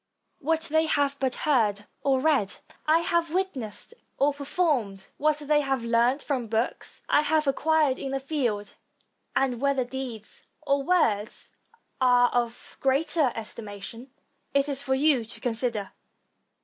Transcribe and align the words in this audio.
What 0.39 0.61
they 0.61 0.87
have 0.87 1.15
but 1.19 1.35
heard 1.45 1.85
or 2.01 2.19
read, 2.19 2.55
I 2.87 3.01
have 3.01 3.35
witnessed 3.35 3.93
or 4.17 4.33
performed. 4.33 5.05
What 5.17 5.37
they 5.37 5.61
have 5.61 5.83
learned 5.85 6.23
from 6.23 6.47
books, 6.47 7.03
I 7.07 7.21
have 7.21 7.45
acquired 7.45 7.99
in 7.99 8.09
the 8.11 8.19
field; 8.19 8.73
and 9.35 9.61
whether 9.61 9.83
deeds 9.85 10.47
or 10.63 10.81
words 10.81 11.51
are 12.01 12.29
of 12.31 12.77
greater 12.79 13.31
estima 13.35 13.79
tion, 13.83 14.09
it 14.55 14.67
is 14.67 14.81
for 14.81 14.95
you 14.95 15.23
to 15.23 15.39
consider. 15.39 15.91